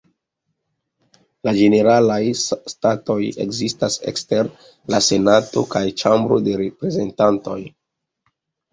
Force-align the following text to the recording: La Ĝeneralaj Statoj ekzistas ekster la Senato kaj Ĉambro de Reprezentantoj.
La 1.47 1.53
Ĝeneralaj 1.59 2.17
Statoj 2.47 3.19
ekzistas 3.45 3.99
ekster 4.15 4.51
la 4.97 5.05
Senato 5.11 5.67
kaj 5.77 5.87
Ĉambro 6.03 6.45
de 6.51 6.61
Reprezentantoj. 6.67 7.63